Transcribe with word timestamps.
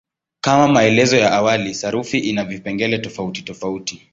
Kama 0.41 0.67
maelezo 0.67 1.17
ya 1.17 1.31
awali, 1.31 1.73
sarufi 1.73 2.19
ina 2.19 2.43
vipengele 2.45 2.97
tofautitofauti. 2.97 4.09